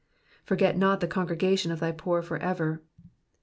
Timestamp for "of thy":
1.71-1.91